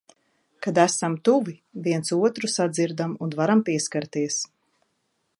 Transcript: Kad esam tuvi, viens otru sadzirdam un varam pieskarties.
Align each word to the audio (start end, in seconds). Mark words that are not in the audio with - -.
Kad 0.65 0.77
esam 0.83 1.17
tuvi, 1.27 1.53
viens 1.87 2.13
otru 2.29 2.49
sadzirdam 2.53 3.13
un 3.27 3.35
varam 3.41 3.61
pieskarties. 3.69 4.39